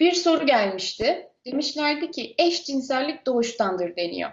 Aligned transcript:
Bir 0.00 0.12
soru 0.12 0.46
gelmişti. 0.46 1.28
Demişlerdi 1.46 2.10
ki 2.10 2.34
eşcinsellik 2.38 3.26
doğuştandır 3.26 3.96
deniyor. 3.96 4.30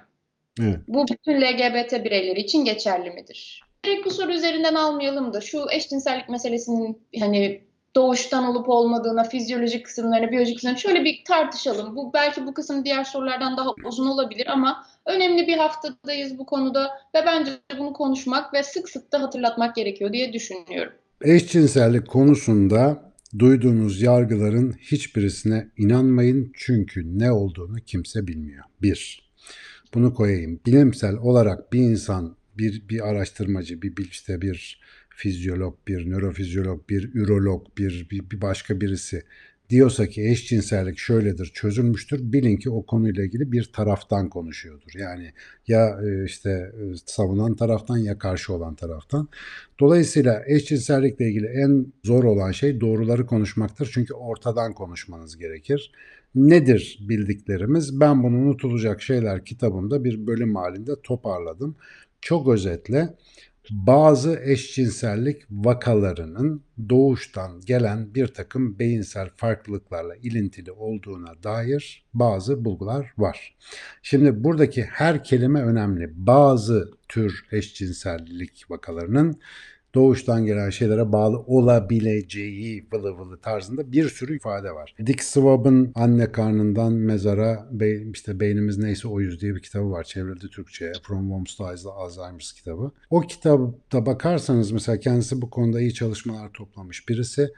Evet. 0.62 0.78
Bu 0.88 1.06
bütün 1.08 1.42
LGBT 1.42 2.06
bireyleri 2.06 2.40
için 2.40 2.66
geçerli 2.66 3.12
midir? 3.12 3.64
Direkt 3.86 4.06
bu 4.06 4.12
soru 4.12 4.32
üzerinden 4.32 4.76
almayalım 4.76 5.34
da 5.34 5.42
şu 5.42 5.66
eşcinsellik 5.72 6.30
meselesinin 6.30 7.08
hani 7.20 7.62
doğuştan 7.96 8.44
olup 8.44 8.70
olmadığına, 8.70 9.24
fizyolojik 9.24 9.86
kısımlarına, 9.86 10.32
biyolojik 10.32 10.56
kısımlarına 10.56 10.80
şöyle 10.80 11.04
bir 11.04 11.24
tartışalım. 11.26 11.96
Bu 11.96 12.14
belki 12.14 12.46
bu 12.46 12.54
kısım 12.54 12.86
diğer 12.86 13.04
sorulardan 13.04 13.58
daha 13.58 13.70
uzun 13.86 14.08
olabilir 14.08 14.48
ama 14.48 14.86
önemli 15.06 15.48
bir 15.48 15.58
haftadayız 15.58 16.38
bu 16.38 16.46
konuda 16.46 17.02
ve 17.16 17.26
bence 17.26 17.52
bunu 17.80 17.94
konuşmak 17.94 18.54
ve 18.54 18.64
sık 18.64 18.90
sık 18.90 19.12
da 19.12 19.22
hatırlatmak 19.22 19.76
gerekiyor 19.76 20.14
diye 20.14 20.34
düşünüyorum. 20.34 20.94
Eşcinsellik 21.22 22.08
konusunda 22.08 23.14
duyduğunuz 23.40 24.02
yargıların 24.02 24.72
hiçbirisine 24.72 25.70
inanmayın 25.78 26.52
çünkü 26.56 27.20
ne 27.20 27.32
olduğunu 27.32 27.76
kimse 27.76 28.28
bilmiyor. 28.28 28.64
Bir, 28.82 29.30
bunu 29.94 30.14
koyayım. 30.14 30.60
Bilimsel 30.66 31.16
olarak 31.16 31.74
bir 31.74 31.80
insan, 31.80 32.38
bir, 32.58 32.90
bir 32.90 33.08
araştırmacı, 33.10 33.82
bir 33.82 34.10
işte 34.10 34.42
bir 34.42 34.82
fizyolog, 35.10 35.78
bir 35.88 36.10
nörofizyolog, 36.10 36.90
bir 36.90 37.14
ürolog, 37.14 37.78
bir, 37.78 38.08
bir, 38.12 38.30
bir 38.30 38.42
başka 38.42 38.82
birisi 38.82 39.24
diyorsa 39.70 40.08
ki 40.08 40.30
eşcinsellik 40.30 40.98
şöyledir, 40.98 41.46
çözülmüştür. 41.46 42.34
Bilin 42.34 42.58
ki 42.58 42.70
o 42.70 42.86
konuyla 42.86 43.24
ilgili 43.24 43.52
bir 43.52 43.72
taraftan 43.74 44.30
konuşuyordur. 44.30 44.92
Yani 45.00 45.34
ya 45.68 46.00
e, 46.04 46.26
işte 46.26 46.50
e, 46.50 46.96
savunan 47.06 47.56
taraftan 47.56 47.98
ya 47.98 48.18
karşı 48.18 48.54
olan 48.54 48.76
taraftan. 48.76 49.30
Dolayısıyla 49.80 50.44
eşcinsellikle 50.48 51.28
ilgili 51.28 51.48
en 51.48 51.94
zor 52.04 52.24
olan 52.24 52.52
şey 52.52 52.82
doğruları 52.82 53.26
konuşmaktır. 53.26 53.90
Çünkü 53.94 54.14
ortadan 54.14 54.74
konuşmanız 54.74 55.38
gerekir. 55.38 55.92
Nedir 56.36 57.00
bildiklerimiz? 57.02 58.00
Ben 58.00 58.24
bunu 58.24 58.36
unutulacak 58.36 59.02
şeyler 59.02 59.46
kitabımda 59.46 60.04
bir 60.04 60.28
bölüm 60.28 60.56
halinde 60.56 60.92
toparladım. 61.04 61.76
Çok 62.22 62.48
özetle 62.48 63.10
bazı 63.72 64.40
eşcinsellik 64.44 65.42
vakalarının 65.52 66.64
doğuştan 66.90 67.62
gelen 67.62 68.16
bir 68.16 68.28
takım 68.28 68.80
beyinsel 68.80 69.30
farklılıklarla 69.36 70.16
ilintili 70.16 70.72
olduğuna 70.72 71.44
dair 71.44 72.06
bazı 72.14 72.66
bulgular 72.66 73.14
var. 73.18 73.56
Şimdi 74.02 74.44
buradaki 74.44 74.84
her 74.84 75.24
kelime 75.24 75.62
önemli. 75.62 76.12
Bazı 76.14 76.92
tür 77.10 77.46
eşcinsellik 77.52 78.66
vakalarının 78.70 79.40
doğuştan 79.98 80.46
gelen 80.46 80.70
şeylere 80.70 81.12
bağlı 81.12 81.40
olabileceği 81.40 82.88
vılı 82.94 83.18
vılı 83.18 83.38
tarzında 83.38 83.92
bir 83.92 84.10
sürü 84.10 84.36
ifade 84.36 84.72
var. 84.72 84.96
Dick 85.06 85.24
Swab'ın 85.24 85.92
Anne 85.96 86.32
Karnından 86.32 86.94
Mezara 86.94 87.68
Be- 87.72 88.12
işte 88.14 88.40
Beynimiz 88.40 88.78
Neyse 88.78 89.08
Oyuz 89.08 89.42
diye 89.42 89.56
bir 89.56 89.62
kitabı 89.62 89.92
var. 89.92 90.04
Çevrildi 90.04 90.50
Türkçe'ye. 90.50 90.92
From 91.04 91.22
Worms 91.22 91.56
to 91.56 91.92
Alzheimer's 91.92 92.54
kitabı. 92.54 92.92
O 93.10 93.22
kitapta 93.22 94.06
bakarsanız 94.06 94.72
mesela 94.72 95.00
kendisi 95.00 95.42
bu 95.42 95.50
konuda 95.50 95.82
iyi 95.82 95.94
çalışmalar 95.94 96.50
toplamış 96.54 97.10
birisi. 97.10 97.50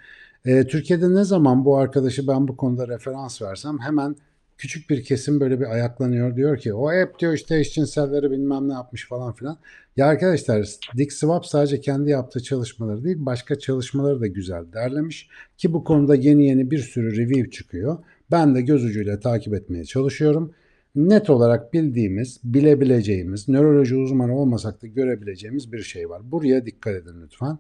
Türkiye'de 0.44 1.16
ne 1.16 1.24
zaman 1.24 1.66
bu 1.66 1.78
arkadaşı 1.78 2.28
ben 2.28 2.48
bu 2.48 2.58
konuda 2.58 2.88
referans 2.88 3.42
versem 3.42 3.80
hemen 3.80 4.16
küçük 4.60 4.90
bir 4.90 5.04
kesim 5.04 5.40
böyle 5.40 5.60
bir 5.60 5.66
ayaklanıyor. 5.66 6.36
Diyor 6.36 6.58
ki 6.58 6.74
o 6.74 6.94
hep 6.94 7.20
diyor 7.20 7.34
işte 7.34 7.60
eşcinselleri 7.60 8.32
bilmem 8.32 8.70
ne 8.70 8.74
yapmış 8.74 9.08
falan 9.08 9.34
filan. 9.34 9.58
Ya 9.98 10.06
arkadaşlar 10.06 10.76
Dick 10.98 11.14
Swab 11.14 11.44
sadece 11.44 11.82
kendi 11.82 12.10
yaptığı 12.10 12.44
çalışmaları 12.44 13.04
değil 13.04 13.18
başka 13.20 13.60
çalışmaları 13.60 14.22
da 14.22 14.28
güzel 14.28 14.74
derlemiş. 14.74 15.30
Ki 15.58 15.74
bu 15.74 15.84
konuda 15.84 16.16
yeni 16.16 16.48
yeni 16.48 16.72
bir 16.72 16.80
sürü 16.80 17.18
review 17.18 17.50
çıkıyor. 17.50 17.98
Ben 18.32 18.56
de 18.56 18.62
göz 18.62 18.86
ucuyla 18.86 19.20
takip 19.20 19.54
etmeye 19.54 19.86
çalışıyorum. 19.86 20.54
Net 20.96 21.30
olarak 21.30 21.74
bildiğimiz, 21.74 22.40
bilebileceğimiz, 22.44 23.50
nöroloji 23.50 23.96
uzmanı 23.96 24.38
olmasak 24.38 24.82
da 24.82 24.88
görebileceğimiz 24.88 25.72
bir 25.72 25.82
şey 25.82 26.10
var. 26.10 26.32
Buraya 26.32 26.66
dikkat 26.66 26.96
edin 26.96 27.22
lütfen. 27.24 27.58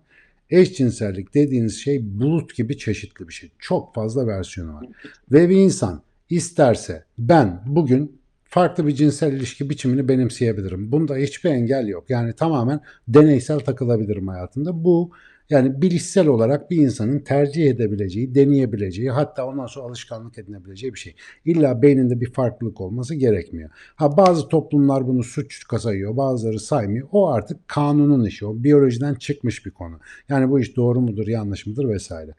Eşcinsellik 0.49 1.33
dediğiniz 1.33 1.77
şey 1.77 2.19
bulut 2.19 2.55
gibi 2.55 2.77
çeşitli 2.77 3.27
bir 3.27 3.33
şey. 3.33 3.51
Çok 3.59 3.93
fazla 3.95 4.27
versiyonu 4.27 4.73
var. 4.73 4.85
Ve 5.31 5.49
bir 5.49 5.55
insan 5.55 6.01
isterse 6.29 7.03
ben 7.17 7.63
bugün 7.65 8.19
farklı 8.43 8.87
bir 8.87 8.95
cinsel 8.95 9.33
ilişki 9.33 9.69
biçimini 9.69 10.07
benimseyebilirim. 10.07 10.91
Bunda 10.91 11.15
hiçbir 11.15 11.49
engel 11.49 11.87
yok. 11.87 12.09
Yani 12.09 12.33
tamamen 12.33 12.81
deneysel 13.07 13.59
takılabilirim 13.59 14.27
hayatımda. 14.27 14.83
Bu 14.83 15.11
yani 15.49 15.81
bilişsel 15.81 16.27
olarak 16.27 16.71
bir 16.71 16.77
insanın 16.77 17.19
tercih 17.19 17.69
edebileceği, 17.69 18.35
deneyebileceği, 18.35 19.09
hatta 19.09 19.45
ondan 19.45 19.65
sonra 19.65 19.85
alışkanlık 19.85 20.37
edinebileceği 20.37 20.93
bir 20.93 20.99
şey. 20.99 21.15
İlla 21.45 21.81
beyninde 21.81 22.21
bir 22.21 22.31
farklılık 22.33 22.81
olması 22.81 23.15
gerekmiyor. 23.15 23.69
Ha 23.95 24.17
bazı 24.17 24.47
toplumlar 24.47 25.07
bunu 25.07 25.23
suç 25.23 25.63
sayıyor, 25.79 26.17
bazıları 26.17 26.59
saymıyor. 26.59 27.07
O 27.11 27.29
artık 27.29 27.67
kanunun 27.67 28.25
işi, 28.25 28.45
o 28.45 28.63
biyolojiden 28.63 29.13
çıkmış 29.13 29.65
bir 29.65 29.71
konu. 29.71 29.99
Yani 30.29 30.49
bu 30.49 30.59
iş 30.59 30.75
doğru 30.75 31.01
mudur, 31.01 31.27
yanlış 31.27 31.65
mıdır 31.65 31.89
vesaire. 31.89 32.31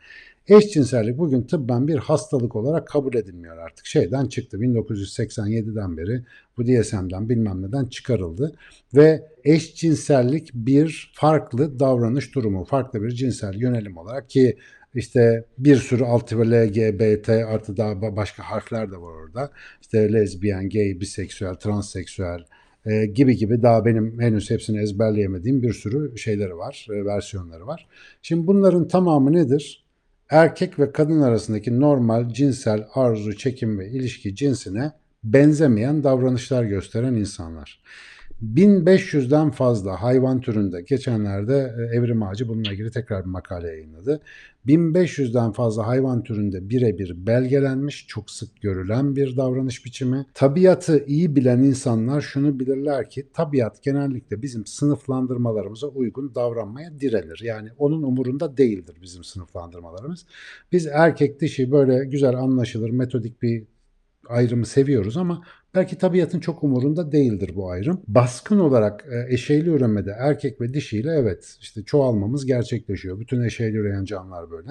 Eşcinsellik 0.49 1.19
bugün 1.19 1.43
tıbben 1.43 1.89
bir 1.89 1.97
hastalık 1.97 2.57
olarak 2.57 2.87
kabul 2.89 3.15
edilmiyor 3.15 3.59
artık. 3.59 3.87
Şeyden 3.87 4.27
çıktı 4.27 4.57
1987'den 4.57 5.97
beri 5.97 6.25
bu 6.57 6.67
DSM'den 6.67 7.29
bilmem 7.29 7.63
neden 7.63 7.85
çıkarıldı 7.85 8.57
ve 8.95 9.29
eşcinsellik 9.45 10.51
bir 10.55 11.13
farklı 11.15 11.81
davranış 11.81 12.35
durumu, 12.35 12.65
farklı 12.65 13.03
bir 13.03 13.11
cinsel 13.11 13.55
yönelim 13.55 13.97
olarak 13.97 14.31
ki 14.31 14.57
işte 14.95 15.45
bir 15.59 15.77
sürü 15.77 16.05
altı 16.05 16.39
ve 16.39 16.45
LGBT 16.45 17.29
artı 17.29 17.77
daha 17.77 18.17
başka 18.17 18.43
harfler 18.43 18.93
de 18.93 18.97
var 18.97 19.13
orada. 19.13 19.51
İşte 19.81 20.13
lezbiyen, 20.13 20.69
gay, 20.69 21.01
biseksüel, 21.01 21.55
transseksüel 21.55 22.45
e, 22.87 23.07
gibi 23.07 23.37
gibi 23.37 23.63
daha 23.63 23.85
benim 23.85 24.21
henüz 24.21 24.51
hepsini 24.51 24.81
ezberleyemediğim 24.81 25.63
bir 25.63 25.73
sürü 25.73 26.19
şeyleri 26.19 26.57
var, 26.57 26.87
e, 26.91 27.05
versiyonları 27.05 27.67
var. 27.67 27.89
Şimdi 28.23 28.47
bunların 28.47 28.89
tamamı 28.89 29.33
nedir? 29.33 29.90
Erkek 30.31 30.79
ve 30.79 30.93
kadın 30.93 31.21
arasındaki 31.21 31.81
normal 31.81 32.29
cinsel 32.29 32.87
arzu, 32.95 33.37
çekim 33.37 33.79
ve 33.79 33.89
ilişki 33.89 34.37
cinsine 34.37 34.93
benzemeyen 35.25 36.05
davranışlar 36.05 36.65
gösteren 36.65 37.15
insanlar. 37.15 37.81
1500'den 38.43 39.51
fazla 39.51 40.03
hayvan 40.03 40.41
türünde 40.41 40.83
geçenlerde 40.83 41.75
e, 41.79 41.97
Evrim 41.97 42.23
Ağacı 42.23 42.49
bununla 42.49 42.73
ilgili 42.73 42.91
tekrar 42.91 43.25
bir 43.25 43.31
makale 43.31 43.67
yayınladı. 43.67 44.21
1500'den 44.67 45.53
fazla 45.53 45.87
hayvan 45.87 46.23
türünde 46.23 46.69
birebir 46.69 47.27
belgelenmiş, 47.27 48.07
çok 48.07 48.31
sık 48.31 48.61
görülen 48.61 49.17
bir 49.17 49.37
davranış 49.37 49.85
biçimi. 49.85 50.27
Tabiatı 50.35 51.05
iyi 51.07 51.37
bilen 51.37 51.59
insanlar 51.63 52.21
şunu 52.21 52.61
bilirler 52.61 53.11
ki 53.11 53.29
tabiat 53.33 53.83
genellikle 53.83 54.43
bizim 54.43 54.67
sınıflandırmalarımıza 54.67 55.87
uygun 55.87 56.35
davranmaya 56.35 57.01
direnir. 57.01 57.41
Yani 57.45 57.69
onun 57.79 58.03
umurunda 58.03 58.57
değildir 58.57 58.97
bizim 59.03 59.25
sınıflandırmalarımız. 59.25 60.27
Biz 60.73 60.87
erkek 60.87 61.41
dişi 61.41 61.73
böyle 61.73 62.05
güzel 62.05 62.35
anlaşılır 62.35 62.91
metodik 62.91 63.43
bir 63.43 63.65
ayrımı 64.29 64.67
seviyoruz 64.67 65.17
ama 65.17 65.43
belki 65.75 65.99
tabiatın 65.99 66.41
çok 66.41 66.65
umurunda 66.65 67.13
değildir 67.13 67.51
bu 67.57 67.71
ayrım. 67.71 68.01
Baskın 68.09 68.59
olarak 68.59 69.05
e, 69.11 69.35
eşeyli 69.35 69.71
üremede 69.71 70.17
erkek 70.19 70.61
ve 70.61 70.75
dişiyle 70.75 71.11
evet 71.11 71.57
işte 71.61 71.83
çoğalmamız 71.83 72.47
gerçekleşiyor. 72.47 73.21
Bütün 73.21 73.43
eşeyli 73.43 73.77
üreyen 73.77 74.05
canlılar 74.05 74.51
böyle. 74.51 74.71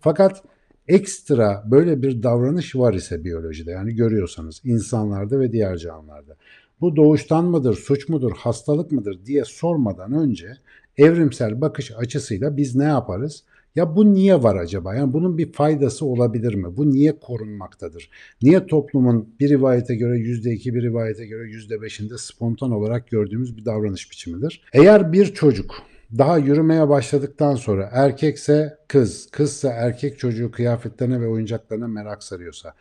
Fakat 0.00 0.42
ekstra 0.88 1.64
böyle 1.70 2.02
bir 2.02 2.22
davranış 2.22 2.76
var 2.76 2.94
ise 2.94 3.24
biyolojide 3.24 3.70
yani 3.70 3.94
görüyorsanız 3.94 4.60
insanlarda 4.64 5.40
ve 5.40 5.52
diğer 5.52 5.76
canlılarda. 5.76 6.36
Bu 6.80 6.96
doğuştan 6.96 7.44
mıdır, 7.44 7.74
suç 7.74 8.08
mudur, 8.08 8.32
hastalık 8.36 8.92
mıdır 8.92 9.24
diye 9.24 9.44
sormadan 9.44 10.12
önce 10.12 10.52
evrimsel 10.96 11.60
bakış 11.60 11.92
açısıyla 11.96 12.56
biz 12.56 12.76
ne 12.76 12.84
yaparız? 12.84 13.44
Ya 13.78 13.96
bu 13.96 14.14
niye 14.14 14.42
var 14.42 14.56
acaba? 14.56 14.94
Yani 14.94 15.12
bunun 15.12 15.38
bir 15.38 15.52
faydası 15.52 16.06
olabilir 16.06 16.54
mi? 16.54 16.76
Bu 16.76 16.90
niye 16.90 17.18
korunmaktadır? 17.20 18.10
Niye 18.42 18.66
toplumun 18.66 19.28
bir 19.40 19.48
rivayete 19.48 19.94
göre 19.94 20.18
yüzde 20.18 20.52
iki, 20.52 20.74
bir 20.74 20.82
rivayete 20.82 21.26
göre 21.26 21.48
yüzde 21.50 21.82
beşinde 21.82 22.18
spontan 22.18 22.70
olarak 22.70 23.08
gördüğümüz 23.08 23.56
bir 23.56 23.64
davranış 23.64 24.10
biçimidir? 24.10 24.62
Eğer 24.72 25.12
bir 25.12 25.34
çocuk 25.34 25.82
daha 26.18 26.38
yürümeye 26.38 26.88
başladıktan 26.88 27.54
sonra 27.54 27.88
erkekse 27.92 28.78
kız, 28.88 29.30
kızsa 29.30 29.68
erkek 29.68 30.18
çocuğu 30.18 30.50
kıyafetlerine 30.50 31.20
ve 31.20 31.26
oyuncaklarına 31.26 31.88
merak 31.88 32.22
sarıyorsa, 32.22 32.74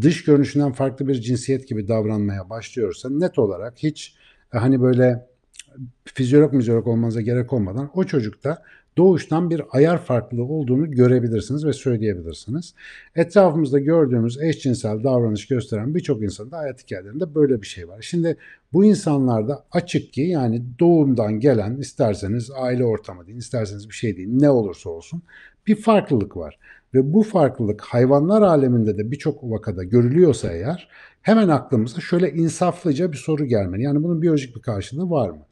dış 0.00 0.24
görünüşünden 0.24 0.72
farklı 0.72 1.08
bir 1.08 1.14
cinsiyet 1.14 1.68
gibi 1.68 1.88
davranmaya 1.88 2.50
başlıyorsa 2.50 3.10
net 3.10 3.38
olarak 3.38 3.74
hiç 3.76 4.16
hani 4.50 4.82
böyle 4.82 5.26
fizyolog 6.04 6.52
mizyolog 6.52 6.86
olmanıza 6.86 7.20
gerek 7.20 7.52
olmadan 7.52 7.90
o 7.94 8.04
çocukta 8.04 8.62
doğuştan 8.98 9.50
bir 9.50 9.62
ayar 9.70 10.04
farklılığı 10.04 10.44
olduğunu 10.44 10.90
görebilirsiniz 10.90 11.66
ve 11.66 11.72
söyleyebilirsiniz. 11.72 12.74
Etrafımızda 13.14 13.78
gördüğümüz 13.78 14.42
eşcinsel 14.42 15.04
davranış 15.04 15.46
gösteren 15.46 15.94
birçok 15.94 16.22
insanda 16.22 16.58
hayat 16.58 16.82
hikayelerinde 16.82 17.34
böyle 17.34 17.62
bir 17.62 17.66
şey 17.66 17.88
var. 17.88 18.02
Şimdi 18.02 18.36
bu 18.72 18.84
insanlarda 18.84 19.64
açık 19.72 20.12
ki 20.12 20.20
yani 20.20 20.62
doğumdan 20.78 21.40
gelen 21.40 21.76
isterseniz 21.76 22.50
aile 22.56 22.84
ortamı 22.84 23.26
deyin, 23.26 23.38
isterseniz 23.38 23.88
bir 23.88 23.94
şey 23.94 24.16
deyin 24.16 24.40
ne 24.40 24.50
olursa 24.50 24.90
olsun 24.90 25.22
Bir 25.66 25.76
farklılık 25.76 26.36
var. 26.36 26.58
Ve 26.94 27.12
bu 27.12 27.22
farklılık 27.22 27.80
hayvanlar 27.80 28.42
aleminde 28.42 28.98
de 28.98 29.10
birçok 29.10 29.42
vakada 29.42 29.84
görülüyorsa 29.84 30.52
eğer 30.52 30.88
hemen 31.22 31.48
aklımıza 31.48 32.00
şöyle 32.00 32.32
insaflıca 32.32 33.12
bir 33.12 33.16
soru 33.16 33.44
gelmeli. 33.44 33.82
Yani 33.82 34.02
bunun 34.02 34.22
biyolojik 34.22 34.56
bir 34.56 34.62
karşılığı 34.62 35.10
var 35.10 35.30
mı? 35.30 35.46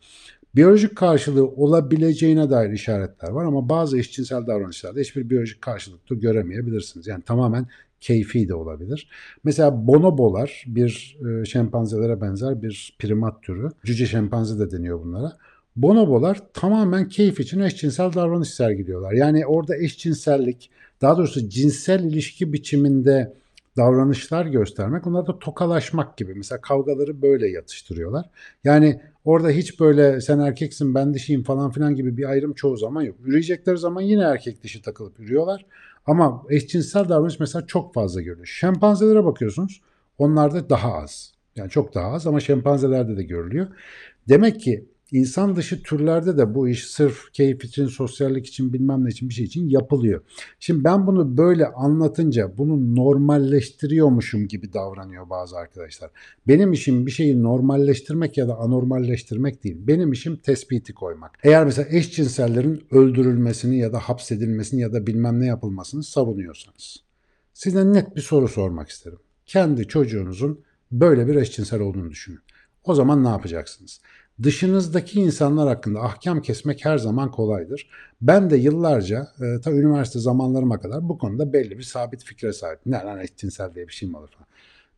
Biyolojik 0.56 0.96
karşılığı 0.96 1.46
olabileceğine 1.46 2.50
dair 2.50 2.70
işaretler 2.70 3.28
var 3.28 3.44
ama 3.44 3.68
bazı 3.68 3.98
eşcinsel 3.98 4.46
davranışlarda 4.46 5.00
hiçbir 5.00 5.30
biyolojik 5.30 5.62
karşılık 5.62 6.10
da 6.10 6.14
göremeyebilirsiniz. 6.14 7.06
Yani 7.06 7.22
tamamen 7.22 7.66
keyfi 8.00 8.48
de 8.48 8.54
olabilir. 8.54 9.08
Mesela 9.44 9.86
bonobolar 9.86 10.64
bir 10.66 11.18
e, 11.40 11.44
şempanzelere 11.44 12.20
benzer 12.20 12.62
bir 12.62 12.96
primat 12.98 13.42
türü. 13.42 13.68
Cüce 13.84 14.06
şempanze 14.06 14.58
de 14.58 14.70
deniyor 14.70 15.00
bunlara. 15.00 15.32
Bonobolar 15.76 16.40
tamamen 16.54 17.08
keyif 17.08 17.40
için 17.40 17.60
eşcinsel 17.60 18.12
davranış 18.12 18.48
sergiliyorlar. 18.48 19.12
Yani 19.12 19.46
orada 19.46 19.76
eşcinsellik, 19.76 20.70
daha 21.02 21.18
doğrusu 21.18 21.48
cinsel 21.48 22.04
ilişki 22.04 22.52
biçiminde 22.52 23.34
davranışlar 23.76 24.46
göstermek, 24.46 25.06
onlar 25.06 25.26
da 25.26 25.38
tokalaşmak 25.38 26.16
gibi. 26.16 26.34
Mesela 26.34 26.60
kavgaları 26.60 27.22
böyle 27.22 27.48
yatıştırıyorlar. 27.48 28.30
Yani 28.64 29.00
orada 29.24 29.50
hiç 29.50 29.80
böyle 29.80 30.20
sen 30.20 30.38
erkeksin 30.38 30.94
ben 30.94 31.14
dişiyim 31.14 31.42
falan 31.42 31.70
filan 31.70 31.94
gibi 31.94 32.16
bir 32.16 32.24
ayrım 32.24 32.52
çoğu 32.52 32.76
zaman 32.76 33.02
yok. 33.02 33.16
Üreyecekleri 33.24 33.78
zaman 33.78 34.02
yine 34.02 34.22
erkek 34.22 34.62
dişi 34.62 34.82
takılıp 34.82 35.20
ürüyorlar. 35.20 35.66
Ama 36.06 36.42
eşcinsel 36.50 37.08
davranış 37.08 37.40
mesela 37.40 37.66
çok 37.66 37.94
fazla 37.94 38.20
görülüyor. 38.20 38.46
Şempanzelere 38.46 39.24
bakıyorsunuz 39.24 39.80
onlarda 40.18 40.70
daha 40.70 40.94
az. 40.94 41.32
Yani 41.56 41.70
çok 41.70 41.94
daha 41.94 42.12
az 42.12 42.26
ama 42.26 42.40
şempanzelerde 42.40 43.16
de 43.16 43.22
görülüyor. 43.22 43.66
Demek 44.28 44.60
ki 44.60 44.84
İnsan 45.12 45.56
dışı 45.56 45.82
türlerde 45.82 46.38
de 46.38 46.54
bu 46.54 46.68
iş 46.68 46.86
sırf 46.86 47.32
keyif 47.32 47.64
için, 47.64 47.86
sosyallik 47.86 48.46
için, 48.46 48.72
bilmem 48.72 49.04
ne 49.04 49.08
için 49.08 49.28
bir 49.28 49.34
şey 49.34 49.44
için 49.44 49.68
yapılıyor. 49.68 50.20
Şimdi 50.60 50.84
ben 50.84 51.06
bunu 51.06 51.36
böyle 51.36 51.66
anlatınca 51.66 52.58
bunu 52.58 52.96
normalleştiriyormuşum 52.96 54.48
gibi 54.48 54.72
davranıyor 54.72 55.30
bazı 55.30 55.56
arkadaşlar. 55.56 56.10
Benim 56.48 56.72
işim 56.72 57.06
bir 57.06 57.10
şeyi 57.10 57.42
normalleştirmek 57.42 58.38
ya 58.38 58.48
da 58.48 58.58
anormalleştirmek 58.58 59.64
değil. 59.64 59.76
Benim 59.78 60.12
işim 60.12 60.36
tespiti 60.36 60.94
koymak. 60.94 61.38
Eğer 61.42 61.64
mesela 61.64 61.88
eşcinsellerin 61.90 62.84
öldürülmesini 62.90 63.78
ya 63.78 63.92
da 63.92 63.98
hapsedilmesini 63.98 64.80
ya 64.80 64.92
da 64.92 65.06
bilmem 65.06 65.40
ne 65.40 65.46
yapılmasını 65.46 66.04
savunuyorsanız 66.04 66.96
size 67.54 67.92
net 67.92 68.16
bir 68.16 68.20
soru 68.20 68.48
sormak 68.48 68.88
isterim. 68.88 69.18
Kendi 69.46 69.88
çocuğunuzun 69.88 70.60
böyle 70.92 71.26
bir 71.26 71.34
eşcinsel 71.34 71.80
olduğunu 71.80 72.10
düşünün. 72.10 72.40
O 72.84 72.94
zaman 72.94 73.24
ne 73.24 73.28
yapacaksınız? 73.28 74.00
Dışınızdaki 74.42 75.20
insanlar 75.20 75.68
hakkında 75.68 76.00
ahkam 76.00 76.42
kesmek 76.42 76.84
her 76.84 76.98
zaman 76.98 77.30
kolaydır. 77.30 77.88
Ben 78.20 78.50
de 78.50 78.56
yıllarca 78.56 79.28
e, 79.40 79.60
ta 79.60 79.70
üniversite 79.72 80.18
zamanlarıma 80.18 80.80
kadar 80.80 81.08
bu 81.08 81.18
konuda 81.18 81.52
belli 81.52 81.78
bir 81.78 81.82
sabit 81.82 82.24
fikre 82.24 82.52
sahip. 82.52 82.78
Ne 82.86 82.96
lan 82.96 83.20
eşcinsel 83.20 83.74
diye 83.74 83.88
bir 83.88 83.92
şey 83.92 84.08
mi 84.08 84.16
olur 84.16 84.28
falan. 84.28 84.46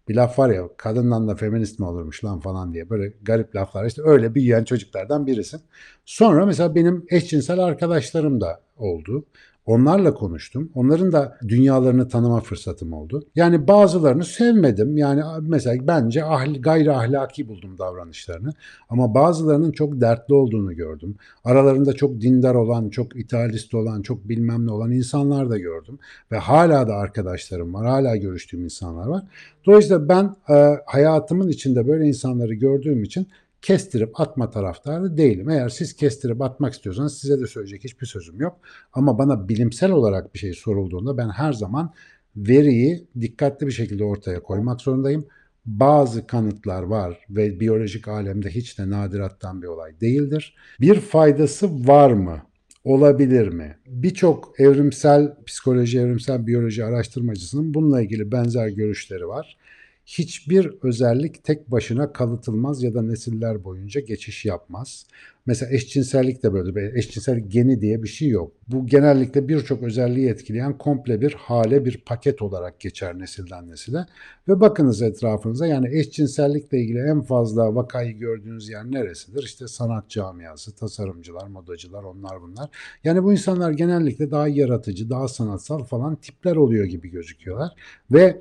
Bir 0.08 0.14
laf 0.14 0.38
var 0.38 0.50
ya 0.50 0.68
kadından 0.76 1.28
da 1.28 1.34
feminist 1.34 1.78
mi 1.78 1.86
olurmuş 1.86 2.24
lan 2.24 2.40
falan 2.40 2.74
diye 2.74 2.90
böyle 2.90 3.12
garip 3.22 3.56
laflar 3.56 3.84
işte 3.84 4.02
öyle 4.04 4.34
büyüyen 4.34 4.64
çocuklardan 4.64 5.26
birisin. 5.26 5.60
Sonra 6.04 6.46
mesela 6.46 6.74
benim 6.74 7.06
eşcinsel 7.08 7.58
arkadaşlarım 7.58 8.40
da 8.40 8.60
oldu. 8.76 9.24
Onlarla 9.66 10.14
konuştum. 10.14 10.70
Onların 10.74 11.12
da 11.12 11.38
dünyalarını 11.48 12.08
tanıma 12.08 12.40
fırsatım 12.40 12.92
oldu. 12.92 13.22
Yani 13.34 13.68
bazılarını 13.68 14.24
sevmedim. 14.24 14.96
Yani 14.96 15.22
mesela 15.40 15.86
bence 15.86 16.24
ahl 16.24 16.60
gayri 16.60 16.92
ahlaki 16.92 17.48
buldum 17.48 17.78
davranışlarını. 17.78 18.52
Ama 18.88 19.14
bazılarının 19.14 19.72
çok 19.72 20.00
dertli 20.00 20.34
olduğunu 20.34 20.74
gördüm. 20.76 21.16
Aralarında 21.44 21.92
çok 21.92 22.20
dindar 22.20 22.54
olan, 22.54 22.88
çok 22.88 23.16
idealist 23.16 23.74
olan, 23.74 24.02
çok 24.02 24.28
bilmem 24.28 24.66
ne 24.66 24.70
olan 24.72 24.92
insanlar 24.92 25.50
da 25.50 25.58
gördüm. 25.58 25.98
Ve 26.32 26.38
hala 26.38 26.88
da 26.88 26.94
arkadaşlarım 26.94 27.74
var. 27.74 27.86
Hala 27.86 28.16
görüştüğüm 28.16 28.64
insanlar 28.64 29.06
var. 29.06 29.22
Dolayısıyla 29.66 30.08
ben 30.08 30.36
e, 30.54 30.80
hayatımın 30.86 31.48
içinde 31.48 31.88
böyle 31.88 32.06
insanları 32.06 32.54
gördüğüm 32.54 33.02
için 33.02 33.26
kestirip 33.64 34.20
atma 34.20 34.50
taraftarı 34.50 35.16
değilim. 35.16 35.50
Eğer 35.50 35.68
siz 35.68 35.96
kestirip 35.96 36.42
atmak 36.42 36.72
istiyorsanız 36.72 37.18
size 37.18 37.40
de 37.40 37.46
söyleyecek 37.46 37.84
hiçbir 37.84 38.06
sözüm 38.06 38.40
yok. 38.40 38.58
Ama 38.92 39.18
bana 39.18 39.48
bilimsel 39.48 39.90
olarak 39.90 40.34
bir 40.34 40.38
şey 40.38 40.52
sorulduğunda 40.52 41.16
ben 41.16 41.28
her 41.28 41.52
zaman 41.52 41.92
veriyi 42.36 43.06
dikkatli 43.20 43.66
bir 43.66 43.72
şekilde 43.72 44.04
ortaya 44.04 44.42
koymak 44.42 44.80
zorundayım. 44.80 45.26
Bazı 45.66 46.26
kanıtlar 46.26 46.82
var 46.82 47.18
ve 47.30 47.60
biyolojik 47.60 48.08
alemde 48.08 48.50
hiç 48.50 48.78
de 48.78 48.90
nadirattan 48.90 49.62
bir 49.62 49.66
olay 49.66 50.00
değildir. 50.00 50.56
Bir 50.80 51.00
faydası 51.00 51.88
var 51.88 52.10
mı? 52.10 52.42
Olabilir 52.84 53.48
mi? 53.48 53.76
Birçok 53.86 54.60
evrimsel 54.60 55.34
psikoloji, 55.46 56.00
evrimsel 56.00 56.46
biyoloji 56.46 56.84
araştırmacısının 56.84 57.74
bununla 57.74 58.02
ilgili 58.02 58.32
benzer 58.32 58.68
görüşleri 58.68 59.28
var 59.28 59.56
hiçbir 60.06 60.74
özellik 60.82 61.44
tek 61.44 61.70
başına 61.70 62.12
kalıtılmaz 62.12 62.82
ya 62.82 62.94
da 62.94 63.02
nesiller 63.02 63.64
boyunca 63.64 64.00
geçiş 64.00 64.44
yapmaz. 64.44 65.06
Mesela 65.46 65.72
eşcinsellik 65.72 66.42
de 66.42 66.52
böyle. 66.52 66.98
Eşcinsel 66.98 67.38
geni 67.38 67.80
diye 67.80 68.02
bir 68.02 68.08
şey 68.08 68.28
yok. 68.28 68.52
Bu 68.68 68.86
genellikle 68.86 69.48
birçok 69.48 69.82
özelliği 69.82 70.28
etkileyen 70.28 70.78
komple 70.78 71.20
bir 71.20 71.32
hale, 71.32 71.84
bir 71.84 71.96
paket 71.96 72.42
olarak 72.42 72.80
geçer 72.80 73.18
nesilden 73.18 73.68
nesile. 73.68 74.06
Ve 74.48 74.60
bakınız 74.60 75.02
etrafınıza 75.02 75.66
yani 75.66 75.98
eşcinsellikle 75.98 76.80
ilgili 76.80 76.98
en 76.98 77.22
fazla 77.22 77.74
vakayı 77.74 78.12
gördüğünüz 78.18 78.68
yer 78.68 78.84
neresidir? 78.84 79.42
İşte 79.42 79.68
sanat 79.68 80.08
camiası, 80.08 80.74
tasarımcılar, 80.74 81.46
modacılar, 81.46 82.02
onlar 82.02 82.42
bunlar. 82.42 82.70
Yani 83.04 83.24
bu 83.24 83.32
insanlar 83.32 83.70
genellikle 83.70 84.30
daha 84.30 84.48
yaratıcı, 84.48 85.10
daha 85.10 85.28
sanatsal 85.28 85.84
falan 85.84 86.16
tipler 86.16 86.56
oluyor 86.56 86.84
gibi 86.84 87.08
gözüküyorlar. 87.08 87.72
Ve 88.10 88.40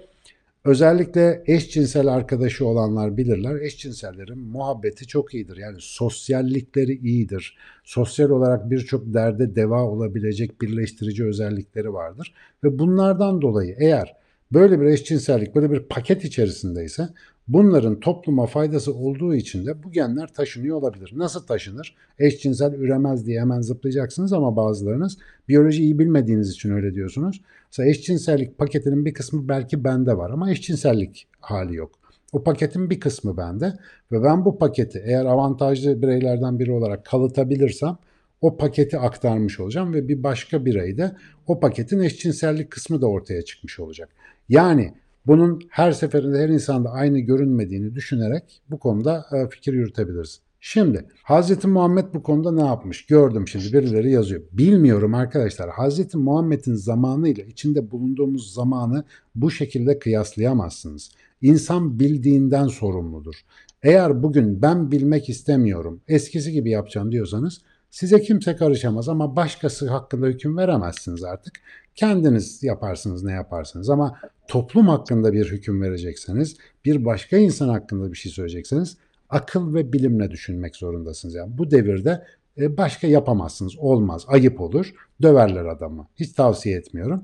Özellikle 0.65 1.44
eşcinsel 1.45 2.07
arkadaşı 2.07 2.65
olanlar 2.65 3.18
bilirler. 3.18 3.62
Eşcinsellerin 3.62 4.39
muhabbeti 4.39 5.07
çok 5.07 5.33
iyidir. 5.33 5.57
Yani 5.57 5.77
sosyallikleri 5.80 6.94
iyidir. 6.98 7.57
Sosyal 7.83 8.30
olarak 8.30 8.69
birçok 8.69 9.13
derde 9.13 9.56
deva 9.56 9.83
olabilecek 9.83 10.62
birleştirici 10.62 11.25
özellikleri 11.25 11.94
vardır. 11.94 12.33
Ve 12.63 12.80
bunlardan 12.80 13.42
dolayı 13.42 13.75
eğer 13.80 14.15
böyle 14.54 14.81
bir 14.81 14.86
eşcinsellik 14.86 15.56
böyle 15.56 15.71
bir 15.71 15.80
paket 15.80 16.24
içerisindeyse 16.24 17.09
Bunların 17.48 18.00
topluma 18.00 18.45
faydası 18.45 18.94
olduğu 18.94 19.36
için 19.36 19.66
de 19.66 19.83
bu 19.83 19.92
genler 19.92 20.33
taşınıyor 20.33 20.77
olabilir. 20.77 21.12
Nasıl 21.16 21.45
taşınır? 21.45 21.95
Eşcinsel 22.19 22.74
üremez 22.74 23.25
diye 23.25 23.42
hemen 23.42 23.62
zıplayacaksınız 23.62 24.33
ama 24.33 24.56
bazılarınız 24.56 25.18
biyoloji 25.48 25.83
iyi 25.83 26.00
bilmediğiniz 26.00 26.50
için 26.50 26.71
öyle 26.71 26.95
diyorsunuz. 26.95 27.42
Mesela 27.74 27.90
eşcinsellik 27.90 28.58
paketinin 28.58 29.06
bir 29.06 29.14
kısmı 29.14 29.50
belki 29.50 29.83
bende 29.83 30.18
var 30.18 30.30
ama 30.30 30.52
eşcinsellik 30.52 31.28
hali 31.40 31.76
yok. 31.76 31.92
O 32.31 32.44
paketin 32.44 32.90
bir 32.90 33.00
kısmı 33.00 33.38
bende 33.38 33.74
ve 34.12 34.24
ben 34.24 34.45
bu 34.45 34.57
paketi 34.57 35.04
eğer 35.06 35.26
avantajlı 35.26 36.02
bireylerden 36.02 36.59
biri 36.59 36.71
olarak 36.71 37.06
kalıtabilirsem 37.06 37.97
o 38.42 38.57
paketi 38.57 38.97
aktarmış 38.97 39.59
olacağım 39.59 39.94
ve 39.94 40.07
bir 40.07 40.24
başka 40.24 40.66
bireyde 40.66 41.12
o 41.47 41.59
paketin 41.59 42.00
eşcinsellik 42.00 42.71
kısmı 42.71 43.02
da 43.02 43.07
ortaya 43.07 43.42
çıkmış 43.42 43.80
olacak. 43.80 44.09
Yani 44.50 44.94
bunun 45.26 45.62
her 45.69 45.92
seferinde 45.92 46.40
her 46.40 46.50
insanda 46.50 46.90
aynı 46.90 47.19
görünmediğini 47.19 47.95
düşünerek 47.95 48.62
bu 48.69 48.80
konuda 48.80 49.26
e, 49.31 49.50
fikir 49.50 49.74
yürütebiliriz. 49.74 50.42
Şimdi 50.66 51.06
Hz. 51.24 51.66
Muhammed 51.66 52.06
bu 52.14 52.24
konuda 52.24 52.52
ne 52.52 52.66
yapmış? 52.66 53.06
Gördüm 53.06 53.48
şimdi 53.48 53.74
birileri 53.74 54.12
yazıyor. 54.12 54.42
Bilmiyorum 54.52 55.14
arkadaşlar. 55.14 55.70
Hz. 55.70 56.16
Muhammed'in 56.16 56.76
zamanı 56.76 57.30
ile 57.30 57.48
içinde 57.48 57.92
bulunduğumuz 57.92 58.54
zamanı 58.54 59.04
bu 59.36 59.52
şekilde 59.52 60.00
kıyaslayamazsınız. 60.00 61.12
İnsan 61.42 62.00
bildiğinden 62.00 62.68
sorumludur. 62.68 63.36
Eğer 63.82 64.24
bugün 64.24 64.62
ben 64.62 64.92
bilmek 64.92 65.30
istemiyorum, 65.30 66.02
eskisi 66.08 66.52
gibi 66.52 66.70
yapacağım 66.70 67.12
diyorsanız 67.12 67.62
size 67.92 68.22
kimse 68.22 68.56
karışamaz 68.56 69.10
ama 69.10 69.36
başkası 69.36 69.90
hakkında 69.90 70.28
hüküm 70.28 70.58
veremezsiniz 70.58 71.24
artık. 71.24 71.54
Kendiniz 71.96 72.64
yaparsınız 72.64 73.24
ne 73.24 73.32
yaparsınız 73.32 73.90
ama 73.90 74.20
toplum 74.48 74.88
hakkında 74.88 75.34
bir 75.34 75.52
hüküm 75.52 75.82
verecekseniz, 75.82 76.58
bir 76.86 77.06
başka 77.06 77.38
insan 77.38 77.70
hakkında 77.70 78.12
bir 78.12 78.18
şey 78.18 78.32
söyleyecekseniz 78.32 78.98
akıl 79.33 79.73
ve 79.73 79.94
bilimle 79.94 80.31
düşünmek 80.31 80.75
zorundasınız. 80.75 81.35
Yani 81.35 81.57
bu 81.57 81.71
devirde 81.71 82.23
e, 82.57 82.78
başka 82.78 83.07
yapamazsınız. 83.07 83.78
Olmaz. 83.78 84.25
Ayıp 84.28 84.61
olur. 84.61 84.94
Döverler 85.21 85.66
adamı. 85.66 86.07
Hiç 86.16 86.31
tavsiye 86.31 86.78
etmiyorum. 86.78 87.23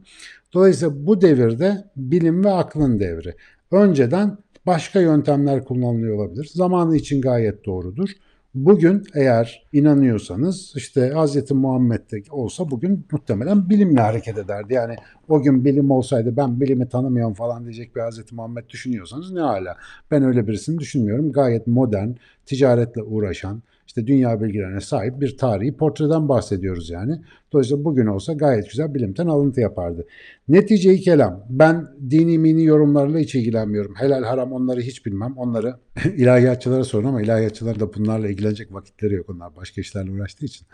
Dolayısıyla 0.54 1.06
bu 1.06 1.22
devirde 1.22 1.84
bilim 1.98 2.44
ve 2.44 2.52
aklın 2.52 3.00
devri. 3.00 3.36
Önceden 3.72 4.38
başka 4.66 5.02
yöntemler 5.02 5.66
kullanılıyor 5.66 6.16
olabilir. 6.16 6.50
Zamanı 6.54 6.96
için 6.96 7.22
gayet 7.22 7.66
doğrudur. 7.66 8.10
Bugün 8.66 9.04
eğer 9.16 9.68
inanıyorsanız 9.74 10.74
işte 10.76 11.14
Hz. 11.16 11.52
Muhammed'de 11.52 12.24
olsa 12.32 12.72
bugün 12.72 13.06
muhtemelen 13.12 13.70
bilimle 13.70 14.02
hareket 14.02 14.38
ederdi. 14.38 14.74
Yani 14.74 14.96
o 15.28 15.42
gün 15.42 15.66
bilim 15.66 15.92
olsaydı 15.92 16.38
ben 16.38 16.62
bilimi 16.62 16.90
tanımıyorum 16.90 17.34
falan 17.34 17.64
diyecek 17.64 17.96
bir 17.96 18.02
Hz. 18.02 18.32
Muhammed 18.32 18.70
düşünüyorsanız 18.70 19.32
ne 19.32 19.40
hala. 19.40 19.78
Ben 20.12 20.24
öyle 20.24 20.48
birisini 20.48 20.80
düşünmüyorum. 20.80 21.32
Gayet 21.32 21.68
modern, 21.68 22.10
ticaretle 22.46 23.04
uğraşan, 23.04 23.64
işte 23.90 24.08
dünya 24.08 24.42
bilgilerine 24.42 24.82
sahip 24.82 25.22
bir 25.22 25.38
tarihi 25.38 25.78
portreden 25.78 26.30
bahsediyoruz 26.30 26.90
yani. 26.90 27.22
Dolayısıyla 27.54 27.86
bugün 27.86 28.06
olsa 28.06 28.34
gayet 28.34 28.70
güzel 28.70 28.94
bilimden 28.94 29.28
alıntı 29.28 29.62
yapardı. 29.62 30.06
Neticeyi 30.48 31.00
kelam. 31.02 31.46
Ben 31.50 31.88
dini 32.10 32.38
mini 32.38 32.64
yorumlarla 32.64 33.20
hiç 33.20 33.36
ilgilenmiyorum. 33.36 33.96
Helal 33.96 34.24
haram 34.24 34.54
onları 34.54 34.82
hiç 34.82 35.06
bilmem. 35.06 35.34
Onları 35.38 35.76
ilahiyatçılara 36.18 36.84
sorun 36.84 37.08
ama 37.08 37.22
ilahiyatçılar 37.22 37.80
da 37.80 37.94
bunlarla 37.94 38.30
ilgilenecek 38.30 38.74
vakitleri 38.74 39.14
yok. 39.14 39.30
Onlar 39.30 39.56
başka 39.56 39.82
işlerle 39.82 40.12
uğraştığı 40.12 40.46
için. 40.46 40.68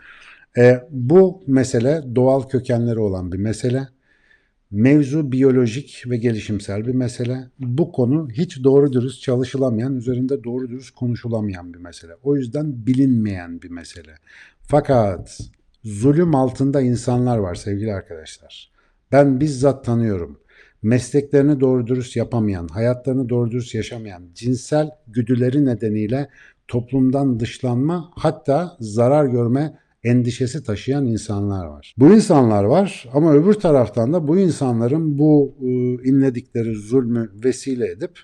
E, 0.58 0.80
bu 0.90 1.42
mesele 1.46 2.02
doğal 2.14 2.42
kökenleri 2.42 2.98
olan 2.98 3.32
bir 3.32 3.38
mesele. 3.38 3.88
Mevzu 4.70 5.32
biyolojik 5.32 6.04
ve 6.06 6.16
gelişimsel 6.16 6.86
bir 6.86 6.94
mesele. 6.94 7.50
Bu 7.58 7.92
konu 7.92 8.28
hiç 8.30 8.64
doğru 8.64 8.92
dürüst 8.92 9.22
çalışılamayan, 9.22 9.96
üzerinde 9.96 10.44
doğru 10.44 10.70
dürüst 10.70 10.94
konuşulamayan 10.94 11.74
bir 11.74 11.78
mesele. 11.78 12.12
O 12.22 12.36
yüzden 12.36 12.86
bilinmeyen 12.86 13.62
bir 13.62 13.70
mesele. 13.70 14.14
Fakat 14.62 15.40
zulüm 15.84 16.34
altında 16.34 16.80
insanlar 16.80 17.38
var 17.38 17.54
sevgili 17.54 17.94
arkadaşlar. 17.94 18.70
Ben 19.12 19.40
bizzat 19.40 19.84
tanıyorum. 19.84 20.40
Mesleklerini 20.82 21.60
doğru 21.60 21.86
dürüst 21.86 22.16
yapamayan, 22.16 22.68
hayatlarını 22.68 23.28
doğru 23.28 23.50
dürüst 23.50 23.74
yaşamayan, 23.74 24.22
cinsel 24.34 24.90
güdüleri 25.08 25.64
nedeniyle 25.64 26.28
toplumdan 26.68 27.40
dışlanma 27.40 28.10
hatta 28.16 28.76
zarar 28.80 29.26
görme 29.26 29.78
endişesi 30.06 30.62
taşıyan 30.62 31.06
insanlar 31.06 31.66
var. 31.66 31.94
Bu 31.98 32.14
insanlar 32.14 32.64
var 32.64 33.08
ama 33.12 33.32
öbür 33.32 33.54
taraftan 33.54 34.12
da 34.12 34.28
bu 34.28 34.38
insanların 34.38 35.18
bu 35.18 35.54
e, 35.60 35.66
inledikleri 36.08 36.74
zulmü 36.74 37.30
vesile 37.44 37.90
edip 37.90 38.18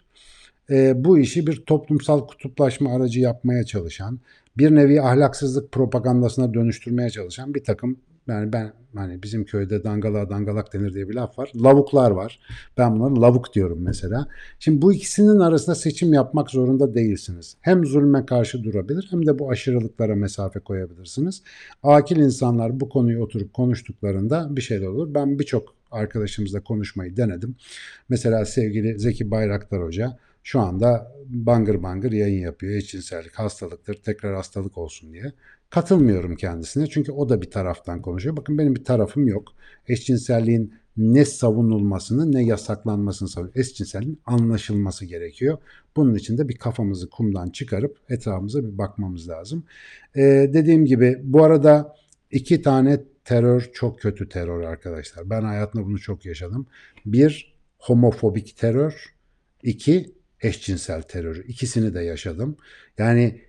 e, 0.70 1.04
bu 1.04 1.18
işi 1.18 1.46
bir 1.46 1.56
toplumsal 1.66 2.26
kutuplaşma 2.26 2.96
aracı 2.96 3.20
yapmaya 3.20 3.64
çalışan, 3.64 4.20
bir 4.58 4.74
nevi 4.74 5.02
ahlaksızlık 5.02 5.72
propagandasına 5.72 6.54
dönüştürmeye 6.54 7.10
çalışan 7.10 7.54
bir 7.54 7.64
takım 7.64 7.96
yani 8.28 8.52
ben 8.52 8.72
hani 8.94 9.22
bizim 9.22 9.44
köyde 9.44 9.84
dangala 9.84 10.30
dangalak 10.30 10.72
denir 10.72 10.94
diye 10.94 11.08
bir 11.08 11.14
laf 11.14 11.38
var. 11.38 11.52
Lavuklar 11.56 12.10
var. 12.10 12.40
Ben 12.78 13.00
bunları 13.00 13.22
lavuk 13.22 13.54
diyorum 13.54 13.78
mesela. 13.82 14.26
Şimdi 14.58 14.82
bu 14.82 14.92
ikisinin 14.92 15.38
arasında 15.38 15.74
seçim 15.74 16.12
yapmak 16.12 16.50
zorunda 16.50 16.94
değilsiniz. 16.94 17.56
Hem 17.60 17.86
zulme 17.86 18.26
karşı 18.26 18.64
durabilir 18.64 19.08
hem 19.10 19.26
de 19.26 19.38
bu 19.38 19.50
aşırılıklara 19.50 20.14
mesafe 20.14 20.60
koyabilirsiniz. 20.60 21.42
Akil 21.82 22.16
insanlar 22.16 22.80
bu 22.80 22.88
konuyu 22.88 23.22
oturup 23.22 23.54
konuştuklarında 23.54 24.56
bir 24.56 24.60
şeyler 24.60 24.86
olur. 24.86 25.14
Ben 25.14 25.38
birçok 25.38 25.74
arkadaşımızla 25.90 26.60
konuşmayı 26.60 27.16
denedim. 27.16 27.54
Mesela 28.08 28.44
sevgili 28.44 28.98
Zeki 28.98 29.30
Bayraktar 29.30 29.82
Hoca 29.82 30.18
şu 30.42 30.60
anda 30.60 31.12
bangır 31.26 31.82
bangır 31.82 32.12
yayın 32.12 32.40
yapıyor. 32.40 32.72
Eşcinsellik 32.74 33.34
hastalıktır, 33.34 33.94
tekrar 33.94 34.34
hastalık 34.34 34.78
olsun 34.78 35.12
diye. 35.12 35.32
Katılmıyorum 35.72 36.36
kendisine 36.36 36.86
çünkü 36.86 37.12
o 37.12 37.28
da 37.28 37.42
bir 37.42 37.50
taraftan 37.50 38.02
konuşuyor. 38.02 38.36
Bakın 38.36 38.58
benim 38.58 38.74
bir 38.74 38.84
tarafım 38.84 39.28
yok. 39.28 39.52
Eşcinselliğin 39.88 40.74
ne 40.96 41.24
savunulmasını 41.24 42.32
ne 42.32 42.44
yasaklanmasını 42.44 43.28
savunuyor. 43.28 43.56
Eşcinselliğin 43.56 44.20
anlaşılması 44.26 45.04
gerekiyor. 45.04 45.58
Bunun 45.96 46.14
için 46.14 46.38
de 46.38 46.48
bir 46.48 46.56
kafamızı 46.56 47.10
kumdan 47.10 47.50
çıkarıp 47.50 47.98
etrafımıza 48.08 48.64
bir 48.64 48.78
bakmamız 48.78 49.28
lazım. 49.28 49.64
Ee, 50.16 50.50
dediğim 50.52 50.84
gibi 50.84 51.20
bu 51.22 51.44
arada 51.44 51.96
iki 52.30 52.62
tane 52.62 53.00
terör 53.24 53.70
çok 53.72 54.00
kötü 54.00 54.28
terör 54.28 54.62
arkadaşlar. 54.62 55.30
Ben 55.30 55.42
hayatımda 55.42 55.86
bunu 55.86 55.98
çok 55.98 56.26
yaşadım. 56.26 56.66
Bir 57.06 57.54
homofobik 57.78 58.56
terör, 58.56 59.14
iki 59.62 60.14
eşcinsel 60.40 61.02
terör. 61.02 61.36
İkisini 61.36 61.94
de 61.94 62.00
yaşadım. 62.00 62.56
Yani 62.98 63.40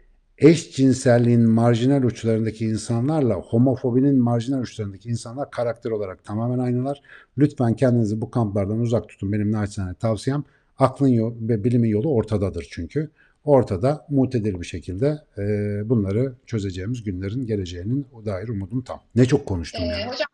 eşcinselliğin 0.43 1.49
marjinal 1.49 2.03
uçlarındaki 2.03 2.65
insanlarla 2.65 3.33
homofobinin 3.35 4.15
marjinal 4.23 4.61
uçlarındaki 4.61 5.09
insanlar 5.09 5.51
karakter 5.51 5.91
olarak 5.91 6.23
tamamen 6.25 6.59
aynılar. 6.59 7.01
Lütfen 7.37 7.75
kendinizi 7.75 8.21
bu 8.21 8.31
kamplardan 8.31 8.79
uzak 8.79 9.09
tutun. 9.09 9.31
Benim 9.33 9.51
naçizane 9.51 9.93
tavsiyem 9.93 10.43
aklın 10.79 11.07
yol 11.07 11.33
ve 11.41 11.63
bilimin 11.63 11.89
yolu 11.89 12.13
ortadadır 12.13 12.67
çünkü. 12.71 13.09
Ortada 13.45 14.05
mutedir 14.09 14.59
bir 14.61 14.65
şekilde 14.65 15.17
e, 15.37 15.43
bunları 15.89 16.33
çözeceğimiz 16.45 17.03
günlerin 17.03 17.45
geleceğinin 17.45 18.07
dair 18.25 18.47
umudum 18.47 18.81
tam. 18.83 19.01
Ne 19.15 19.25
çok 19.25 19.45
konuştum 19.45 19.83
Ee, 19.83 19.87
yani. 19.87 20.03
hocam 20.11 20.27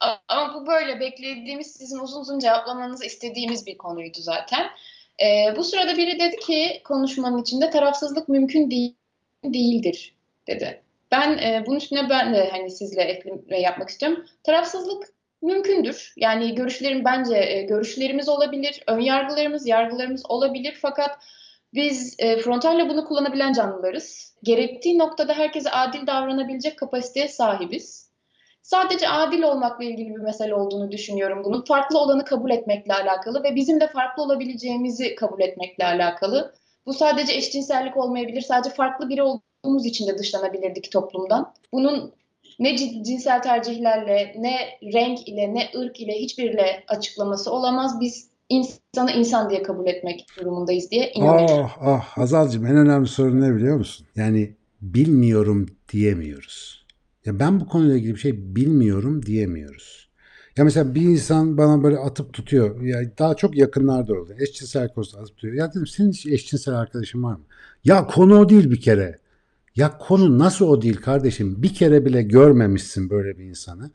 ama 0.28 0.54
bu 0.54 0.66
böyle 0.66 1.00
beklediğimiz 1.00 1.66
sizin 1.66 1.98
uzun 1.98 2.20
uzun 2.20 2.38
cevaplamanızı 2.38 3.04
istediğimiz 3.04 3.66
bir 3.66 3.78
konuydu 3.78 4.18
zaten. 4.20 4.66
Ee, 5.22 5.56
bu 5.56 5.64
sırada 5.64 5.96
biri 5.96 6.20
dedi 6.20 6.36
ki 6.36 6.80
konuşmanın 6.84 7.42
içinde 7.42 7.70
tarafsızlık 7.70 8.28
mümkün 8.28 8.70
değil, 8.70 8.94
değildir 9.44 10.14
dedi. 10.46 10.82
Ben 11.12 11.38
e, 11.38 11.64
bunun 11.66 11.76
üstüne 11.76 12.10
ben 12.10 12.34
de 12.34 12.48
hani 12.50 12.70
sizle 12.70 13.02
ekleme 13.02 13.60
yapmak 13.60 13.88
istiyorum. 13.88 14.24
Tarafsızlık 14.42 15.14
mümkündür. 15.42 16.12
Yani 16.16 16.54
görüşlerim 16.54 17.04
bence 17.04 17.36
e, 17.36 17.62
görüşlerimiz 17.62 18.28
olabilir, 18.28 18.82
ön 18.86 19.00
yargılarımız, 19.00 19.66
yargılarımız 19.66 20.30
olabilir 20.30 20.78
fakat 20.82 21.18
biz 21.74 22.16
e, 22.18 22.36
frontalle 22.36 22.88
bunu 22.88 23.04
kullanabilen 23.04 23.52
canlılarız. 23.52 24.34
Gerektiği 24.42 24.98
noktada 24.98 25.34
herkese 25.34 25.70
adil 25.70 26.06
davranabilecek 26.06 26.78
kapasiteye 26.78 27.28
sahibiz. 27.28 28.07
Sadece 28.68 29.08
adil 29.08 29.42
olmakla 29.42 29.84
ilgili 29.84 30.10
bir 30.14 30.20
mesele 30.20 30.54
olduğunu 30.54 30.92
düşünüyorum 30.92 31.42
bunun. 31.44 31.64
Farklı 31.64 31.98
olanı 31.98 32.24
kabul 32.24 32.50
etmekle 32.50 32.94
alakalı 32.94 33.42
ve 33.42 33.54
bizim 33.54 33.80
de 33.80 33.88
farklı 33.88 34.22
olabileceğimizi 34.22 35.14
kabul 35.14 35.40
etmekle 35.40 35.84
alakalı. 35.84 36.54
Bu 36.86 36.94
sadece 36.94 37.32
eşcinsellik 37.32 37.96
olmayabilir. 37.96 38.40
Sadece 38.40 38.74
farklı 38.74 39.08
biri 39.08 39.22
olduğumuz 39.22 39.86
için 39.86 40.06
de 40.06 40.18
dışlanabilirdik 40.18 40.92
toplumdan. 40.92 41.52
Bunun 41.72 42.12
ne 42.58 42.76
cinsel 42.76 43.42
tercihlerle, 43.42 44.34
ne 44.38 44.56
renk 44.94 45.28
ile, 45.28 45.54
ne 45.54 45.80
ırk 45.80 46.00
ile 46.00 46.12
hiçbiriyle 46.12 46.84
açıklaması 46.88 47.52
olamaz. 47.52 48.00
Biz 48.00 48.30
insanı 48.48 49.12
insan 49.12 49.50
diye 49.50 49.62
kabul 49.62 49.86
etmek 49.86 50.26
durumundayız 50.40 50.90
diye 50.90 51.10
inanıyorum. 51.12 51.64
Ah 51.64 51.78
ah 51.80 52.04
Hazal'cığım 52.04 52.66
en 52.66 52.76
önemli 52.76 53.08
sorun 53.08 53.40
ne 53.40 53.54
biliyor 53.54 53.76
musun? 53.76 54.06
Yani 54.16 54.54
bilmiyorum 54.80 55.66
diyemiyoruz. 55.92 56.77
Ya 57.28 57.38
ben 57.38 57.60
bu 57.60 57.66
konuyla 57.66 57.96
ilgili 57.96 58.14
bir 58.14 58.20
şey 58.20 58.56
bilmiyorum 58.56 59.26
diyemiyoruz. 59.26 60.08
Ya 60.56 60.64
mesela 60.64 60.94
bir 60.94 61.02
insan 61.02 61.58
bana 61.58 61.82
böyle 61.82 61.98
atıp 61.98 62.32
tutuyor. 62.32 62.82
Ya 62.82 63.18
daha 63.18 63.34
çok 63.34 63.56
yakınlarda 63.56 64.14
oldu. 64.14 64.32
Eşcinsel 64.38 64.94
konusunda 64.94 65.22
atıp 65.22 65.36
tutuyor. 65.36 65.54
Ya 65.54 65.70
dedim 65.70 65.86
senin 65.86 66.12
hiç 66.12 66.26
eşcinsel 66.26 66.74
arkadaşın 66.74 67.22
var 67.22 67.34
mı? 67.34 67.44
Ya 67.84 68.06
konu 68.06 68.38
o 68.38 68.48
değil 68.48 68.70
bir 68.70 68.80
kere. 68.80 69.18
Ya 69.76 69.98
konu 69.98 70.38
nasıl 70.38 70.68
o 70.68 70.82
değil 70.82 70.96
kardeşim? 70.96 71.62
Bir 71.62 71.74
kere 71.74 72.04
bile 72.04 72.22
görmemişsin 72.22 73.10
böyle 73.10 73.38
bir 73.38 73.44
insanı. 73.44 73.90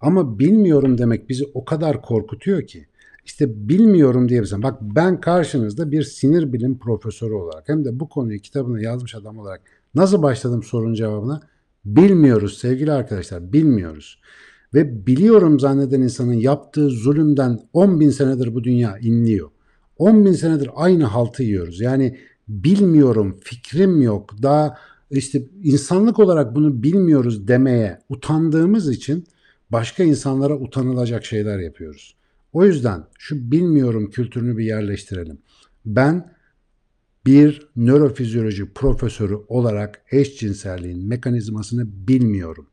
Ama 0.00 0.38
bilmiyorum 0.38 0.98
demek 0.98 1.28
bizi 1.28 1.44
o 1.54 1.64
kadar 1.64 2.02
korkutuyor 2.02 2.66
ki. 2.66 2.86
İşte 3.24 3.68
bilmiyorum 3.68 4.28
diyebilirsin. 4.28 4.62
Bak 4.62 4.78
ben 4.82 5.20
karşınızda 5.20 5.90
bir 5.90 6.02
sinir 6.02 6.52
bilim 6.52 6.78
profesörü 6.78 7.34
olarak 7.34 7.68
hem 7.68 7.84
de 7.84 8.00
bu 8.00 8.08
konuyu 8.08 8.40
kitabına 8.40 8.80
yazmış 8.80 9.14
adam 9.14 9.38
olarak 9.38 9.60
nasıl 9.94 10.22
başladım 10.22 10.62
sorun 10.62 10.94
cevabına? 10.94 11.40
Bilmiyoruz 11.96 12.58
sevgili 12.58 12.92
arkadaşlar, 12.92 13.52
bilmiyoruz. 13.52 14.20
Ve 14.74 15.06
biliyorum 15.06 15.60
zanneden 15.60 16.00
insanın 16.00 16.32
yaptığı 16.32 16.88
zulümden 16.90 17.60
10 17.72 18.00
bin 18.00 18.10
senedir 18.10 18.54
bu 18.54 18.64
dünya 18.64 18.98
inliyor. 18.98 19.50
10 19.98 20.24
bin 20.24 20.32
senedir 20.32 20.70
aynı 20.74 21.04
haltı 21.04 21.42
yiyoruz. 21.42 21.80
Yani 21.80 22.18
bilmiyorum, 22.48 23.40
fikrim 23.42 24.02
yok, 24.02 24.34
daha 24.42 24.76
işte 25.10 25.42
insanlık 25.62 26.18
olarak 26.18 26.54
bunu 26.54 26.82
bilmiyoruz 26.82 27.48
demeye 27.48 27.98
utandığımız 28.08 28.90
için 28.90 29.24
başka 29.70 30.04
insanlara 30.04 30.54
utanılacak 30.58 31.24
şeyler 31.24 31.58
yapıyoruz. 31.58 32.16
O 32.52 32.64
yüzden 32.64 33.04
şu 33.18 33.50
bilmiyorum 33.50 34.10
kültürünü 34.10 34.58
bir 34.58 34.64
yerleştirelim. 34.64 35.38
Ben 35.86 36.32
bir 37.28 37.68
nörofizyoloji 37.76 38.72
profesörü 38.72 39.34
olarak 39.48 40.02
eşcinselliğin 40.12 41.08
mekanizmasını 41.08 41.86
bilmiyorum. 42.08 42.66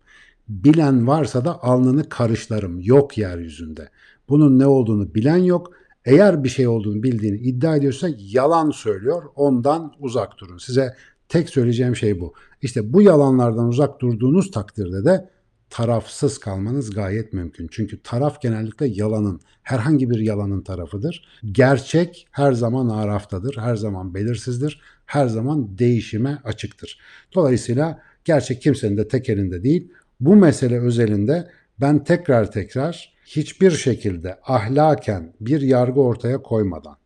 Bilen 0.49 1.07
varsa 1.07 1.45
da 1.45 1.63
alnını 1.63 2.09
karışlarım. 2.09 2.79
Yok 2.79 3.17
yeryüzünde. 3.17 3.89
Bunun 4.29 4.59
ne 4.59 4.67
olduğunu 4.67 5.15
bilen 5.15 5.37
yok. 5.37 5.71
Eğer 6.05 6.43
bir 6.43 6.49
şey 6.49 6.67
olduğunu 6.67 7.03
bildiğini 7.03 7.37
iddia 7.37 7.75
ediyorsa 7.75 8.09
yalan 8.17 8.71
söylüyor. 8.71 9.23
Ondan 9.35 9.93
uzak 9.99 10.37
durun. 10.37 10.57
Size 10.57 10.95
tek 11.29 11.49
söyleyeceğim 11.49 11.95
şey 11.95 12.19
bu. 12.19 12.33
İşte 12.61 12.93
bu 12.93 13.01
yalanlardan 13.01 13.67
uzak 13.67 14.01
durduğunuz 14.01 14.51
takdirde 14.51 15.05
de 15.05 15.29
tarafsız 15.69 16.37
kalmanız 16.37 16.89
gayet 16.89 17.33
mümkün. 17.33 17.67
Çünkü 17.71 18.01
taraf 18.01 18.41
genellikle 18.41 18.87
yalanın, 18.87 19.39
herhangi 19.63 20.09
bir 20.09 20.19
yalanın 20.19 20.61
tarafıdır. 20.61 21.27
Gerçek 21.51 22.27
her 22.31 22.51
zaman 22.51 22.89
araftadır, 22.89 23.57
her 23.57 23.75
zaman 23.75 24.13
belirsizdir, 24.13 24.81
her 25.05 25.27
zaman 25.27 25.77
değişime 25.77 26.39
açıktır. 26.43 26.99
Dolayısıyla 27.35 28.01
gerçek 28.25 28.61
kimsenin 28.61 28.97
de 28.97 29.07
tek 29.07 29.29
elinde 29.29 29.63
değil. 29.63 29.91
Bu 30.19 30.35
mesele 30.35 30.79
özelinde 30.79 31.51
ben 31.81 32.03
tekrar 32.03 32.51
tekrar 32.51 33.13
hiçbir 33.25 33.71
şekilde 33.71 34.39
ahlaken 34.43 35.33
bir 35.41 35.61
yargı 35.61 36.01
ortaya 36.01 36.41
koymadan 36.41 36.97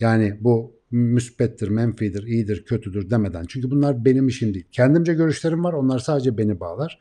yani 0.00 0.38
bu 0.40 0.82
müspettir, 0.90 1.68
menfidir, 1.68 2.22
iyidir, 2.22 2.64
kötüdür 2.64 3.10
demeden. 3.10 3.44
Çünkü 3.48 3.70
bunlar 3.70 4.04
benim 4.04 4.28
işim 4.28 4.54
değil. 4.54 4.66
Kendimce 4.72 5.14
görüşlerim 5.14 5.64
var. 5.64 5.72
Onlar 5.72 5.98
sadece 5.98 6.38
beni 6.38 6.60
bağlar. 6.60 6.98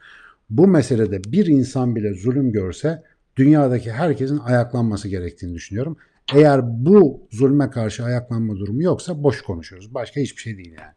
Bu 0.51 0.67
meselede 0.67 1.24
bir 1.24 1.46
insan 1.46 1.96
bile 1.96 2.13
zulüm 2.13 2.51
görse 2.51 3.03
dünyadaki 3.38 3.91
herkesin 3.91 4.38
ayaklanması 4.38 5.08
gerektiğini 5.08 5.53
düşünüyorum. 5.53 5.98
Eğer 6.36 6.86
bu 6.86 7.27
zulme 7.31 7.70
karşı 7.70 8.03
ayaklanma 8.03 8.55
durumu 8.55 8.84
yoksa 8.84 9.24
boş 9.24 9.41
konuşuyoruz. 9.41 9.93
Başka 9.93 10.22
hiçbir 10.22 10.41
şey 10.41 10.58
değil 10.58 10.72
yani. 10.79 10.93